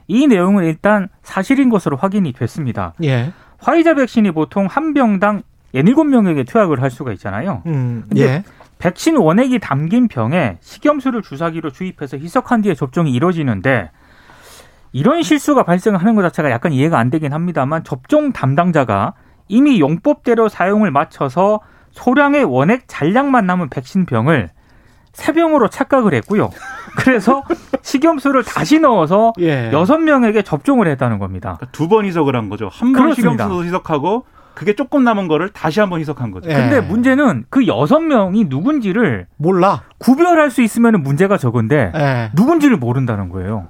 이 0.08 0.26
내용은 0.26 0.64
일단 0.64 1.08
사실인 1.22 1.68
것으로 1.70 1.96
확인이 1.96 2.32
됐습니다. 2.32 2.94
예. 3.04 3.32
화이자 3.60 3.94
백신이 3.94 4.32
보통 4.32 4.66
한 4.66 4.94
병당 4.94 5.42
17명에게 5.74 6.46
투약을 6.46 6.82
할 6.82 6.90
수가 6.90 7.12
있잖아요. 7.12 7.62
음. 7.66 8.04
근데 8.08 8.22
예. 8.22 8.44
백신 8.78 9.16
원액이 9.16 9.58
담긴 9.58 10.08
병에 10.08 10.56
식염수를 10.60 11.22
주사기로 11.22 11.70
주입해서 11.70 12.16
희석한 12.16 12.62
뒤에 12.62 12.74
접종이 12.74 13.12
이뤄지는데 13.12 13.90
이런 14.92 15.22
실수가 15.22 15.62
발생하는 15.62 16.14
것 16.14 16.22
자체가 16.22 16.50
약간 16.50 16.72
이해가 16.72 16.98
안 16.98 17.10
되긴 17.10 17.32
합니다만 17.32 17.84
접종 17.84 18.32
담당자가 18.32 19.14
이미 19.48 19.80
용법대로 19.80 20.48
사용을 20.48 20.90
마쳐서 20.90 21.60
소량의 21.92 22.44
원액 22.44 22.84
잔량만 22.86 23.46
남은 23.46 23.68
백신 23.68 24.06
병을 24.06 24.48
세 25.12 25.32
병으로 25.32 25.68
착각을 25.68 26.14
했고요. 26.14 26.50
그래서 26.96 27.42
식염수를 27.82 28.44
다시 28.44 28.78
넣어서 28.80 29.32
예. 29.40 29.70
여섯 29.72 29.98
명에게 29.98 30.42
접종을 30.42 30.86
했다는 30.88 31.18
겁니다. 31.18 31.54
그러니까 31.58 31.66
두번 31.72 32.04
희석을 32.04 32.36
한 32.36 32.48
거죠. 32.48 32.68
한 32.72 32.92
번. 32.92 33.14
식염수 33.14 33.64
희석하고 33.64 34.24
그게 34.54 34.74
조금 34.74 35.04
남은 35.04 35.28
거를 35.28 35.48
다시 35.50 35.80
한 35.80 35.88
번 35.90 36.00
희석한 36.00 36.30
거죠. 36.32 36.50
예. 36.50 36.54
근데 36.54 36.80
문제는 36.80 37.44
그 37.50 37.66
여섯 37.66 38.00
명이 38.00 38.46
누군지를 38.48 39.26
몰라. 39.36 39.82
구별할 39.98 40.50
수 40.50 40.62
있으면 40.62 41.02
문제가 41.02 41.36
적은데 41.38 41.92
예. 41.94 42.30
누군지를 42.34 42.76
모른다는 42.76 43.28
거예요. 43.30 43.68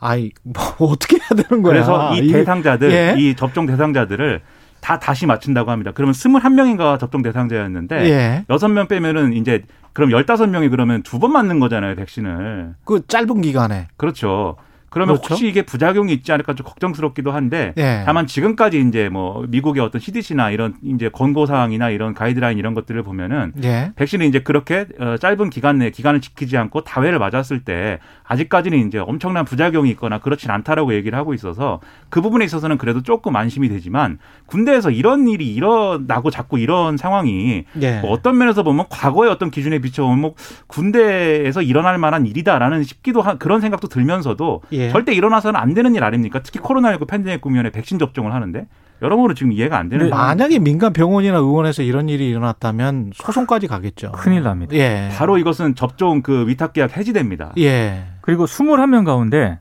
아이 0.00 0.30
뭐 0.44 0.62
어떻게 0.90 1.16
해야 1.16 1.28
되는 1.42 1.62
거야? 1.62 1.72
그래서 1.72 2.14
이 2.14 2.30
대상자들, 2.30 2.92
예. 2.92 3.14
이 3.18 3.34
접종 3.34 3.66
대상자들을 3.66 4.42
다 4.80 4.98
다시 4.98 5.26
맞춘다고 5.26 5.70
합니다. 5.70 5.92
그러면 5.94 6.14
21명인가 6.14 6.98
접종 6.98 7.22
대상자였는데 7.22 7.96
예. 8.10 8.44
여섯 8.50 8.68
명 8.68 8.86
빼면은 8.88 9.32
이제 9.32 9.62
그럼 9.92 10.10
15명이 10.10 10.70
그러면 10.70 11.02
두 11.02 11.18
번 11.18 11.32
맞는 11.32 11.58
거잖아요, 11.60 11.96
백신을. 11.96 12.74
그 12.84 13.04
짧은 13.06 13.40
기간에. 13.40 13.88
그렇죠. 13.96 14.56
그러면 14.90 15.16
그렇죠. 15.16 15.34
혹시 15.34 15.46
이게 15.46 15.62
부작용이 15.62 16.12
있지 16.12 16.32
않을까 16.32 16.54
좀 16.54 16.66
걱정스럽기도 16.66 17.30
한데 17.30 17.74
예. 17.76 18.02
다만 18.06 18.26
지금까지 18.26 18.80
이제 18.80 19.08
뭐 19.08 19.44
미국의 19.48 19.82
어떤 19.82 20.00
CDC나 20.00 20.50
이런 20.50 20.74
이제 20.82 21.08
권고 21.08 21.46
사항이나 21.46 21.90
이런 21.90 22.14
가이드라인 22.14 22.58
이런 22.58 22.74
것들을 22.74 23.02
보면은 23.02 23.52
예. 23.62 23.92
백신을 23.96 24.26
이제 24.26 24.40
그렇게 24.40 24.86
어, 24.98 25.16
짧은 25.18 25.50
기간 25.50 25.78
내에 25.78 25.90
기간을 25.90 26.20
지키지 26.20 26.56
않고 26.56 26.84
다회를 26.84 27.18
맞았을 27.18 27.64
때 27.64 27.98
아직까지는 28.24 28.86
이제 28.86 28.98
엄청난 28.98 29.44
부작용이 29.44 29.90
있거나 29.90 30.18
그렇진 30.18 30.50
않다라고 30.50 30.94
얘기를 30.94 31.18
하고 31.18 31.34
있어서 31.34 31.80
그 32.08 32.20
부분에 32.20 32.44
있어서는 32.44 32.78
그래도 32.78 33.02
조금 33.02 33.36
안심이 33.36 33.68
되지만 33.68 34.18
군대에서 34.46 34.90
이런 34.90 35.28
일이 35.28 35.54
일어나고 35.54 36.30
자꾸 36.30 36.58
이런 36.58 36.96
상황이 36.96 37.64
예. 37.80 38.00
뭐 38.00 38.10
어떤 38.10 38.38
면에서 38.38 38.62
보면 38.62 38.86
과거의 38.88 39.30
어떤 39.30 39.50
기준에 39.50 39.78
비춰보면 39.80 40.18
뭐 40.18 40.34
군대에서 40.66 41.62
일어날 41.62 41.98
만한 41.98 42.26
일이다라는 42.26 42.82
싶기도 42.84 43.20
한 43.20 43.38
그런 43.38 43.60
생각도 43.60 43.88
들면서도 43.88 44.62
예. 44.78 44.90
절대 44.90 45.12
일어나서는 45.12 45.58
안 45.58 45.74
되는 45.74 45.94
일 45.94 46.04
아닙니까? 46.04 46.40
특히 46.42 46.60
코로나19 46.60 47.06
팬데믹 47.06 47.40
국면에 47.40 47.70
백신 47.70 47.98
접종을 47.98 48.32
하는데 48.32 48.66
여러모로 49.02 49.34
지금 49.34 49.52
이해가 49.52 49.78
안 49.78 49.88
되는. 49.88 50.10
만약에 50.10 50.58
민간 50.58 50.92
병원이나 50.92 51.36
의원에서 51.38 51.82
이런 51.82 52.08
일이 52.08 52.28
일어났다면 52.28 53.12
소송까지 53.14 53.66
가겠죠. 53.66 54.12
큰일 54.12 54.42
납니다. 54.42 54.74
예. 54.74 55.08
바로 55.16 55.38
이것은 55.38 55.74
접종 55.74 56.22
그 56.22 56.46
위탁 56.48 56.72
계약 56.72 56.96
해지됩니다. 56.96 57.52
예. 57.58 58.06
그리고 58.20 58.46
21명 58.46 59.04
가운데 59.04 59.60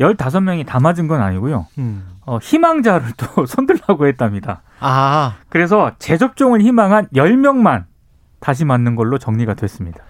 15명이 0.00 0.66
다 0.66 0.78
맞은 0.78 1.08
건 1.08 1.20
아니고요. 1.22 1.66
음. 1.78 2.06
어, 2.26 2.38
희망자를 2.40 3.08
또 3.16 3.46
손들라고 3.46 4.06
했답니다. 4.06 4.62
아, 4.80 5.36
그래서 5.48 5.92
재접종을 5.98 6.60
희망한 6.60 7.08
10명만 7.14 7.84
다시 8.40 8.64
맞는 8.64 8.94
걸로 8.94 9.18
정리가 9.18 9.54
됐습니다. 9.54 10.00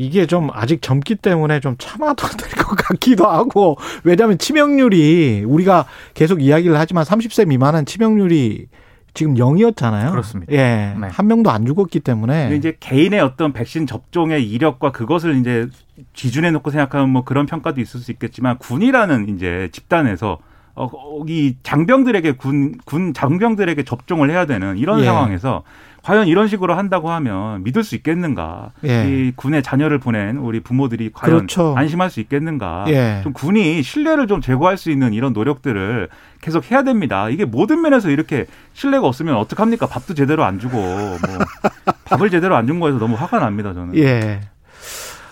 이게 0.00 0.24
좀 0.26 0.48
아직 0.52 0.80
젊기 0.80 1.16
때문에 1.16 1.60
좀 1.60 1.76
참아도 1.78 2.26
될 2.36 2.50
것 2.64 2.74
같기도 2.76 3.26
하고 3.26 3.76
왜냐하면 4.04 4.38
치명률이 4.38 5.44
우리가 5.46 5.86
계속 6.14 6.42
이야기를 6.42 6.78
하지만 6.78 7.04
30세 7.04 7.46
미만은 7.46 7.84
치명률이 7.84 8.66
지금 9.12 9.34
0이었잖아요. 9.34 10.10
그렇습니다. 10.12 10.52
예. 10.52 10.94
네. 10.98 11.08
한 11.10 11.26
명도 11.26 11.50
안 11.50 11.66
죽었기 11.66 12.00
때문에 12.00 12.54
이제 12.56 12.76
개인의 12.78 13.20
어떤 13.20 13.52
백신 13.52 13.86
접종의 13.86 14.48
이력과 14.48 14.92
그것을 14.92 15.36
이제 15.38 15.68
기준에 16.12 16.50
놓고 16.52 16.70
생각하면 16.70 17.10
뭐 17.10 17.24
그런 17.24 17.46
평가도 17.46 17.80
있을 17.80 18.00
수 18.00 18.12
있겠지만 18.12 18.56
군이라는 18.58 19.34
이제 19.34 19.68
집단에서 19.72 20.38
어, 20.80 20.90
어, 20.92 21.24
이 21.28 21.56
장병들에게 21.62 22.32
군, 22.32 22.74
군 22.84 23.12
장병들에게 23.14 23.82
접종을 23.84 24.30
해야 24.30 24.46
되는 24.46 24.78
이런 24.78 25.00
예. 25.00 25.04
상황에서 25.04 25.62
과연 26.02 26.26
이런 26.28 26.48
식으로 26.48 26.74
한다고 26.74 27.10
하면 27.10 27.62
믿을 27.62 27.84
수 27.84 27.94
있겠는가? 27.94 28.70
예. 28.86 29.04
이 29.06 29.32
군에 29.36 29.60
자녀를 29.60 29.98
보낸 29.98 30.38
우리 30.38 30.60
부모들이 30.60 31.10
과연 31.12 31.36
그렇죠. 31.36 31.74
안심할 31.76 32.08
수 32.08 32.20
있겠는가? 32.20 32.86
예. 32.88 33.20
좀 33.22 33.34
군이 33.34 33.82
신뢰를 33.82 34.26
좀 34.26 34.40
제고할 34.40 34.78
수 34.78 34.90
있는 34.90 35.12
이런 35.12 35.34
노력들을 35.34 36.08
계속 36.40 36.70
해야 36.70 36.82
됩니다. 36.84 37.28
이게 37.28 37.44
모든 37.44 37.82
면에서 37.82 38.08
이렇게 38.08 38.46
신뢰가 38.72 39.06
없으면 39.06 39.36
어떡합니까? 39.36 39.86
밥도 39.88 40.14
제대로 40.14 40.42
안 40.44 40.58
주고 40.58 40.78
뭐 40.78 41.18
밥을 42.06 42.30
제대로 42.30 42.56
안 42.56 42.66
준 42.66 42.80
거에서 42.80 42.98
너무 42.98 43.14
화가 43.16 43.38
납니다. 43.38 43.74
저는. 43.74 43.94
예. 43.98 44.40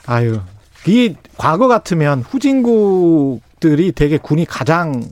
아유. 0.07 0.41
이 0.87 1.15
과거 1.39 1.67
같으면 1.67 2.21
후진국들이 2.21 3.93
되게 3.93 4.19
군이 4.19 4.45
가장 4.45 5.03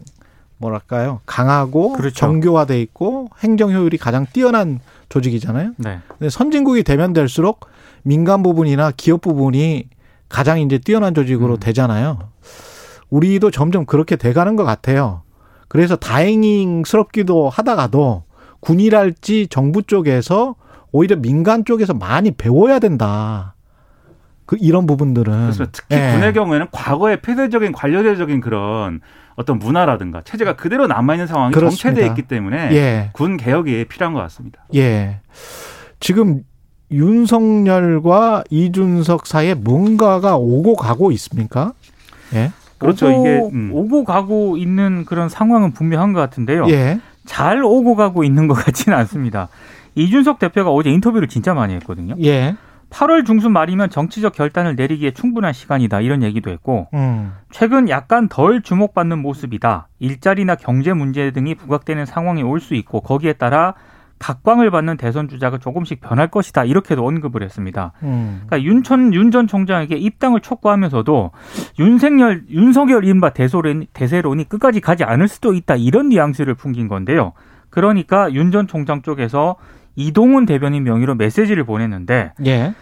뭐랄까요? 0.58 1.20
강하고 1.26 1.92
그렇죠. 1.92 2.14
정교화돼 2.14 2.80
있고 2.82 3.28
행정 3.40 3.72
효율이 3.72 3.98
가장 3.98 4.26
뛰어난 4.32 4.80
조직이잖아요. 5.08 5.72
네. 5.76 6.00
근데 6.08 6.30
선진국이 6.30 6.82
되면 6.82 7.12
될수록 7.12 7.66
민간 8.02 8.42
부분이나 8.42 8.92
기업 8.96 9.20
부분이 9.20 9.88
가장 10.28 10.60
이제 10.60 10.78
뛰어난 10.78 11.14
조직으로 11.14 11.54
음. 11.54 11.60
되잖아요. 11.60 12.18
우리도 13.10 13.50
점점 13.50 13.86
그렇게 13.86 14.16
돼가는 14.16 14.56
것 14.56 14.64
같아요. 14.64 15.22
그래서 15.68 15.96
다행스럽기도 15.96 17.48
하다가도 17.48 18.24
군이랄지 18.60 19.48
정부 19.48 19.82
쪽에서 19.82 20.56
오히려 20.92 21.16
민간 21.16 21.64
쪽에서 21.64 21.94
많이 21.94 22.30
배워야 22.30 22.78
된다. 22.78 23.54
그 24.46 24.56
이런 24.60 24.86
부분들은 24.86 25.32
그래서 25.42 25.66
특히 25.70 25.96
예. 25.96 26.12
군의 26.12 26.32
경우에는 26.32 26.68
과거의 26.70 27.20
폐쇄적인 27.20 27.72
관료제적인 27.72 28.40
그런 28.40 29.00
어떤 29.36 29.58
문화라든가 29.58 30.22
체제가 30.22 30.56
그대로 30.56 30.86
남아 30.86 31.14
있는 31.14 31.26
상황이 31.26 31.52
그렇습니다. 31.52 31.82
정체돼 31.82 32.06
있기 32.08 32.22
때문에 32.22 32.72
예. 32.72 33.10
군 33.12 33.36
개혁이 33.36 33.84
필요한 33.84 34.14
것 34.14 34.20
같습니다. 34.20 34.64
예. 34.74 35.20
지금 36.00 36.42
윤석열과 36.90 38.44
이준석 38.50 39.26
사이에 39.26 39.54
뭔가가 39.54 40.36
오고 40.36 40.74
가고 40.76 41.12
있습니까? 41.12 41.72
예. 42.34 42.50
그렇죠. 42.78 43.08
오고, 43.08 43.20
이게, 43.26 43.40
음. 43.52 43.70
오고 43.72 44.04
가고 44.04 44.56
있는 44.56 45.04
그런 45.04 45.28
상황은 45.28 45.72
분명한 45.72 46.12
것 46.12 46.20
같은데요. 46.20 46.66
예. 46.68 47.00
잘 47.24 47.62
오고 47.62 47.96
가고 47.96 48.24
있는 48.24 48.46
것 48.46 48.54
같지는 48.54 48.96
않습니다. 48.98 49.48
이준석 49.96 50.38
대표가 50.38 50.70
어제 50.70 50.90
인터뷰를 50.90 51.28
진짜 51.28 51.54
많이 51.54 51.74
했거든요. 51.74 52.14
예. 52.22 52.54
8월 52.96 53.26
중순 53.26 53.52
말이면 53.52 53.90
정치적 53.90 54.32
결단을 54.32 54.74
내리기에 54.74 55.10
충분한 55.10 55.52
시간이다 55.52 56.00
이런 56.00 56.22
얘기도 56.22 56.50
했고 56.50 56.88
음. 56.94 57.32
최근 57.50 57.90
약간 57.90 58.26
덜 58.28 58.62
주목받는 58.62 59.18
모습이다. 59.18 59.88
일자리나 59.98 60.54
경제 60.54 60.94
문제 60.94 61.30
등이 61.30 61.56
부각되는 61.56 62.06
상황이 62.06 62.42
올 62.42 62.58
수 62.58 62.74
있고 62.74 63.02
거기에 63.02 63.34
따라 63.34 63.74
각광을 64.18 64.70
받는 64.70 64.96
대선 64.96 65.28
주자가 65.28 65.58
조금씩 65.58 66.00
변할 66.00 66.28
것이다. 66.28 66.64
이렇게도 66.64 67.06
언급을 67.06 67.42
했습니다. 67.42 67.92
음. 68.02 68.44
그러니까 68.46 68.62
윤천 68.66 69.12
윤 69.12 69.30
전 69.30 69.46
총장에게 69.46 69.96
입당을 69.96 70.40
촉구하면서도 70.40 71.32
윤석열 71.78 72.44
윤석열 72.48 73.04
이른바 73.04 73.28
대소론 73.30 73.84
대세론이 73.92 74.48
끝까지 74.48 74.80
가지 74.80 75.04
않을 75.04 75.28
수도 75.28 75.52
있다. 75.52 75.76
이런 75.76 76.08
뉘앙스를 76.08 76.54
풍긴 76.54 76.88
건데요. 76.88 77.34
그러니까 77.68 78.32
윤 78.32 78.50
전 78.52 78.66
총장 78.66 79.02
쪽에서 79.02 79.56
이동훈 79.96 80.46
대변인 80.46 80.84
명의로 80.84 81.14
메시지를 81.14 81.64
보냈는데 81.64 82.32
예. 82.46 82.72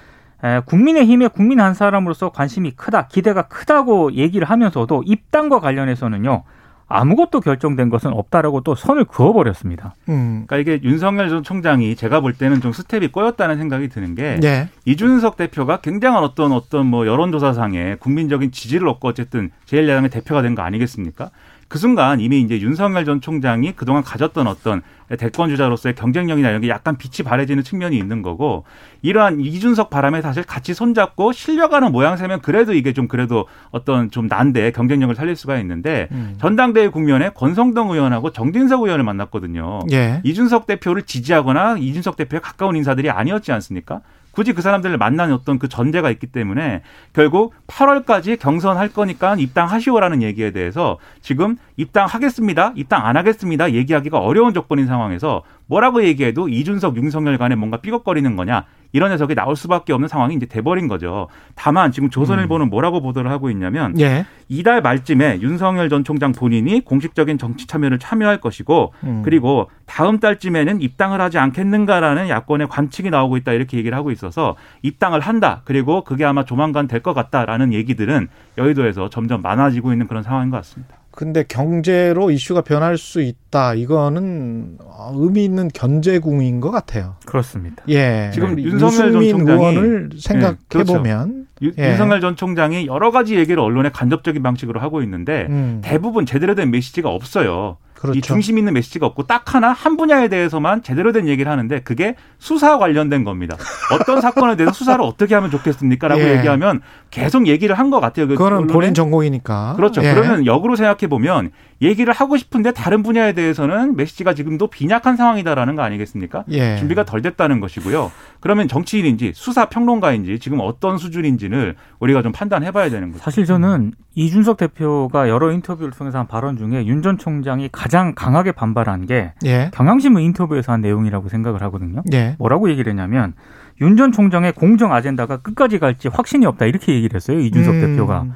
에, 0.44 0.60
국민의힘의 0.66 1.30
국민 1.30 1.60
한 1.60 1.74
사람으로서 1.74 2.28
관심이 2.30 2.72
크다, 2.72 3.08
기대가 3.08 3.42
크다고 3.48 4.12
얘기를 4.12 4.48
하면서도 4.48 5.02
입당과 5.06 5.60
관련해서는요 5.60 6.42
아무것도 6.86 7.40
결정된 7.40 7.88
것은 7.88 8.12
없다라고 8.12 8.60
또 8.60 8.74
선을 8.74 9.06
그어버렸습니다. 9.06 9.94
음. 10.10 10.44
그러니까 10.46 10.58
이게 10.74 10.86
윤석열 10.86 11.30
전 11.30 11.42
총장이 11.42 11.96
제가 11.96 12.20
볼 12.20 12.34
때는 12.34 12.60
좀 12.60 12.72
스텝이 12.72 13.08
꼬였다는 13.08 13.56
생각이 13.56 13.88
드는 13.88 14.14
게 14.14 14.38
예. 14.44 14.68
이준석 14.84 15.38
대표가 15.38 15.78
굉장한 15.78 16.22
어떤 16.22 16.52
어떤 16.52 16.86
뭐 16.86 17.06
여론조사상에 17.06 17.96
국민적인 18.00 18.52
지지를 18.52 18.86
얻고 18.88 19.08
어쨌든 19.08 19.50
제1야당의 19.66 20.10
대표가 20.12 20.42
된 20.42 20.54
거 20.54 20.60
아니겠습니까? 20.62 21.30
그 21.68 21.78
순간 21.78 22.20
이미 22.20 22.40
이제 22.40 22.60
윤석열 22.60 23.04
전 23.04 23.20
총장이 23.20 23.72
그동안 23.72 24.02
가졌던 24.02 24.46
어떤 24.46 24.82
대권 25.18 25.50
주자로서의 25.50 25.94
경쟁력이나 25.94 26.48
이런 26.48 26.60
게 26.60 26.68
약간 26.68 26.96
빛이 26.96 27.24
바래지는 27.24 27.62
측면이 27.62 27.96
있는 27.96 28.22
거고 28.22 28.64
이러한 29.02 29.40
이준석 29.40 29.90
바람에 29.90 30.22
사실 30.22 30.42
같이 30.42 30.72
손잡고 30.74 31.32
실려가는 31.32 31.92
모양새면 31.92 32.40
그래도 32.40 32.72
이게 32.72 32.92
좀 32.92 33.06
그래도 33.06 33.46
어떤 33.70 34.10
좀 34.10 34.26
난데 34.26 34.72
경쟁력을 34.72 35.14
살릴 35.14 35.36
수가 35.36 35.58
있는데 35.58 36.08
음. 36.12 36.36
전당대회 36.40 36.88
국면에 36.88 37.30
권성동 37.30 37.90
의원하고 37.90 38.30
정진석 38.30 38.82
의원을 38.82 39.04
만났거든요. 39.04 39.80
예. 39.92 40.20
이준석 40.24 40.66
대표를 40.66 41.02
지지하거나 41.02 41.76
이준석 41.78 42.16
대표에 42.16 42.40
가까운 42.40 42.76
인사들이 42.76 43.10
아니었지 43.10 43.52
않습니까? 43.52 44.00
굳이 44.34 44.52
그 44.52 44.62
사람들을 44.62 44.98
만난 44.98 45.32
어떤 45.32 45.58
그 45.58 45.68
전제가 45.68 46.10
있기 46.10 46.26
때문에 46.26 46.82
결국 47.12 47.54
8월까지 47.68 48.38
경선할 48.38 48.88
거니까 48.88 49.36
입당하시오라는 49.36 50.22
얘기에 50.22 50.50
대해서 50.50 50.98
지금 51.22 51.56
입당하겠습니다, 51.76 52.72
입당 52.76 53.06
안 53.06 53.16
하겠습니다 53.16 53.72
얘기하기가 53.72 54.18
어려운 54.18 54.52
조건인 54.52 54.86
상황에서 54.86 55.42
뭐라고 55.66 56.04
얘기해도 56.04 56.48
이준석, 56.48 56.96
윤석열 56.96 57.38
간에 57.38 57.54
뭔가 57.54 57.78
삐걱거리는 57.78 58.36
거냐 58.36 58.64
이런 58.94 59.10
해석이 59.10 59.34
나올 59.34 59.56
수밖에 59.56 59.92
없는 59.92 60.08
상황이 60.08 60.34
이제 60.36 60.46
돼버린 60.46 60.86
거죠. 60.86 61.26
다만 61.56 61.90
지금 61.90 62.10
조선일보는 62.10 62.70
뭐라고 62.70 63.02
보도를 63.02 63.28
하고 63.30 63.50
있냐면 63.50 63.98
예. 64.00 64.24
이달 64.48 64.80
말쯤에 64.82 65.40
윤석열 65.40 65.88
전 65.88 66.04
총장 66.04 66.30
본인이 66.30 66.80
공식적인 66.80 67.36
정치 67.36 67.66
참여를 67.66 67.98
참여할 67.98 68.40
것이고 68.40 68.94
음. 69.02 69.22
그리고 69.24 69.68
다음 69.84 70.20
달쯤에는 70.20 70.80
입당을 70.80 71.20
하지 71.20 71.38
않겠는가라는 71.38 72.28
야권의 72.28 72.68
관측이 72.68 73.10
나오고 73.10 73.36
있다 73.38 73.52
이렇게 73.52 73.76
얘기를 73.78 73.98
하고 73.98 74.12
있어서 74.12 74.54
입당을 74.82 75.18
한다 75.20 75.62
그리고 75.64 76.04
그게 76.04 76.24
아마 76.24 76.44
조만간 76.44 76.86
될 76.88 77.04
것 77.04 77.12
같다라는 77.12 77.74
얘기들은 77.74 78.28
여의도에서 78.56 79.10
점점 79.10 79.42
많아지고 79.42 79.92
있는 79.92 80.06
그런 80.06 80.22
상황인 80.22 80.50
것 80.50 80.56
같습니다. 80.58 80.94
근데 81.16 81.44
경제로 81.46 82.30
이슈가 82.32 82.62
변할 82.62 82.98
수 82.98 83.22
있다. 83.22 83.74
이거는 83.74 84.78
의미 85.14 85.44
있는 85.44 85.68
견제궁인 85.68 86.60
것 86.60 86.70
같아요. 86.72 87.14
그렇습니다. 87.24 87.84
예. 87.88 88.30
지금 88.34 88.58
윤석열 88.58 89.12
전 89.12 89.22
총장이 89.28 89.58
의원을 89.60 90.10
생각해 90.18 90.54
예, 90.54 90.64
그렇죠. 90.68 90.94
보면 90.94 91.46
유- 91.62 91.72
예. 91.78 91.90
윤석열 91.90 92.20
전 92.20 92.34
총장이 92.34 92.86
여러 92.86 93.12
가지 93.12 93.36
얘기를 93.36 93.60
언론에 93.60 93.90
간접적인 93.90 94.42
방식으로 94.42 94.80
하고 94.80 95.02
있는데 95.02 95.46
음, 95.50 95.80
대부분 95.84 96.26
제대로 96.26 96.56
된 96.56 96.70
메시지가 96.72 97.08
없어요. 97.08 97.76
그렇죠. 98.04 98.18
이 98.18 98.22
중심 98.22 98.58
있는 98.58 98.72
메시지가 98.74 99.06
없고 99.06 99.24
딱 99.26 99.54
하나 99.54 99.72
한 99.72 99.96
분야에 99.96 100.28
대해서만 100.28 100.82
제대로 100.82 101.12
된 101.12 101.26
얘기를 101.28 101.50
하는데 101.50 101.80
그게 101.80 102.14
수사 102.38 102.78
관련된 102.78 103.24
겁니다. 103.24 103.56
어떤 103.92 104.20
사건에 104.20 104.56
대해서 104.56 104.72
수사를 104.72 105.02
어떻게 105.04 105.34
하면 105.34 105.50
좋겠습니까라고 105.50 106.20
예. 106.22 106.36
얘기하면 106.38 106.80
계속 107.10 107.46
얘기를 107.46 107.78
한 107.78 107.90
것 107.90 108.00
같아요. 108.00 108.26
그 108.26 108.34
그거는. 108.34 108.66
본인 108.66 108.94
전공이니까. 108.94 109.74
그렇죠. 109.76 110.02
예. 110.02 110.14
그러면 110.14 110.46
역으로 110.46 110.74
생각해 110.76 111.06
보면 111.08 111.50
얘기를 111.82 112.12
하고 112.14 112.36
싶은데 112.36 112.72
다른 112.72 113.02
분야에 113.02 113.32
대해서는 113.34 113.96
메시지가 113.96 114.34
지금도 114.34 114.68
빈약한 114.68 115.16
상황이다라는 115.16 115.76
거 115.76 115.82
아니겠습니까? 115.82 116.44
예. 116.50 116.76
준비가 116.76 117.04
덜 117.04 117.20
됐다는 117.22 117.60
것이고요. 117.60 118.10
그러면 118.44 118.68
정치인인지 118.68 119.32
수사 119.34 119.70
평론가인지 119.70 120.38
지금 120.38 120.58
어떤 120.60 120.98
수준인지를 120.98 121.76
우리가 121.98 122.20
좀 122.20 122.30
판단해 122.30 122.72
봐야 122.72 122.90
되는 122.90 123.10
거죠. 123.10 123.24
사실 123.24 123.46
저는 123.46 123.92
이준석 124.16 124.58
대표가 124.58 125.30
여러 125.30 125.50
인터뷰를 125.50 125.92
통해서 125.92 126.18
한 126.18 126.26
발언 126.26 126.58
중에 126.58 126.84
윤 126.84 127.00
전 127.00 127.16
총장이 127.16 127.70
가장 127.72 128.12
강하게 128.14 128.52
반발한 128.52 129.06
게 129.06 129.32
예. 129.46 129.70
경향신문 129.72 130.20
인터뷰에서 130.22 130.72
한 130.72 130.82
내용이라고 130.82 131.30
생각을 131.30 131.62
하거든요. 131.62 132.02
예. 132.12 132.36
뭐라고 132.38 132.68
얘기를 132.68 132.90
했냐면 132.90 133.32
윤 133.80 133.96
전 133.96 134.12
총장의 134.12 134.52
공정 134.52 134.92
아젠다가 134.92 135.38
끝까지 135.38 135.78
갈지 135.78 136.08
확신이 136.08 136.44
없다 136.44 136.66
이렇게 136.66 136.92
얘기를 136.94 137.16
했어요. 137.16 137.40
이준석 137.40 137.74
음, 137.74 137.80
대표가. 137.80 138.26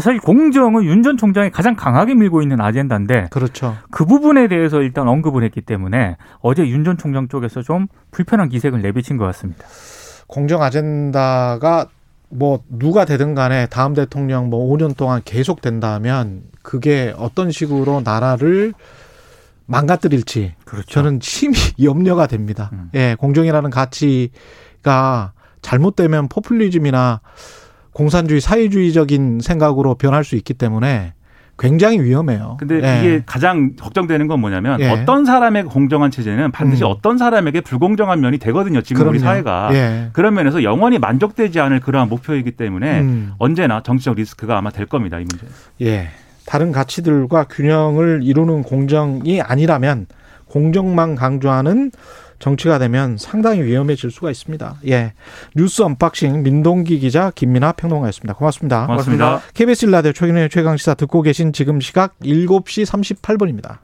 사실 0.00 0.20
공정은 0.20 0.84
윤 0.84 1.02
전 1.02 1.16
총장이 1.16 1.50
가장 1.50 1.74
강하게 1.76 2.14
밀고 2.14 2.42
있는 2.42 2.60
아젠다인데 2.60 3.28
그렇죠. 3.30 3.76
그 3.90 4.04
부분에 4.06 4.48
대해서 4.48 4.80
일단 4.82 5.08
언급을 5.08 5.42
했기 5.44 5.60
때문에 5.60 6.16
어제 6.40 6.66
윤 6.68 6.84
전 6.84 6.96
총장 6.96 7.28
쪽에서 7.28 7.62
좀 7.62 7.86
불편한 8.10 8.48
기색을 8.48 8.80
내비친 8.82 9.16
것 9.16 9.24
같습니다. 9.26 9.64
공정 10.26 10.62
아젠다가 10.62 11.86
뭐 12.30 12.62
누가 12.70 13.04
되든 13.04 13.34
간에 13.34 13.66
다음 13.66 13.92
대통령 13.94 14.48
뭐 14.48 14.72
5년 14.72 14.96
동안 14.96 15.20
계속 15.24 15.60
된다면 15.60 16.44
그게 16.62 17.12
어떤 17.18 17.50
식으로 17.50 18.00
나라를 18.02 18.72
망가뜨릴지 19.66 20.54
그렇죠. 20.64 20.88
저는 20.88 21.18
심히 21.22 21.56
염려가 21.82 22.26
됩니다. 22.26 22.70
음. 22.72 22.90
예, 22.94 23.14
공정이라는 23.18 23.68
가치가 23.70 25.32
잘못되면 25.60 26.28
포퓰리즘이나 26.28 27.20
공산주의 27.92 28.40
사회주의적인 28.40 29.40
생각으로 29.40 29.94
변할 29.94 30.24
수 30.24 30.36
있기 30.36 30.54
때문에 30.54 31.14
굉장히 31.58 32.00
위험해요. 32.00 32.56
근데 32.58 32.80
예. 32.82 32.98
이게 32.98 33.22
가장 33.24 33.76
걱정되는 33.76 34.26
건 34.26 34.40
뭐냐면 34.40 34.80
예. 34.80 34.88
어떤 34.88 35.24
사람의 35.24 35.64
공정한 35.64 36.10
체제는 36.10 36.50
반드시 36.50 36.82
음. 36.82 36.88
어떤 36.88 37.18
사람에게 37.18 37.60
불공정한 37.60 38.20
면이 38.20 38.38
되거든요. 38.38 38.80
지금 38.80 39.06
우리 39.08 39.18
그럼요. 39.18 39.32
사회가. 39.34 39.70
예. 39.74 40.08
그런 40.12 40.34
면에서 40.34 40.62
영원히 40.62 40.98
만족되지 40.98 41.60
않을 41.60 41.80
그러한 41.80 42.08
목표이기 42.08 42.52
때문에 42.52 43.00
음. 43.00 43.32
언제나 43.38 43.82
정치적 43.82 44.16
리스크가 44.16 44.58
아마 44.58 44.70
될 44.70 44.86
겁니다. 44.86 45.18
이 45.18 45.24
문제. 45.24 45.46
예. 45.82 46.08
다른 46.46 46.72
가치들과 46.72 47.44
균형을 47.44 48.20
이루는 48.24 48.62
공정이 48.62 49.40
아니라면 49.40 50.06
공정만 50.46 51.14
강조하는 51.14 51.92
정치가 52.42 52.80
되면 52.80 53.16
상당히 53.18 53.62
위험해질 53.62 54.10
수가 54.10 54.32
있습니다. 54.32 54.78
예. 54.88 55.12
뉴스 55.54 55.82
unboxing 55.82 56.42
민동기 56.42 56.98
기자 56.98 57.30
김민아 57.30 57.70
평론가였습니다. 57.72 58.34
고맙습니다. 58.34 58.86
고맙습니다. 58.86 59.40
KBS 59.54 59.86
라디오 59.86 60.12
최경영의 60.12 60.50
최강 60.50 60.76
시사 60.76 60.94
듣고 60.94 61.22
계신 61.22 61.52
지금 61.52 61.80
시각 61.80 62.18
7시 62.18 62.84
38분입니다. 62.84 63.78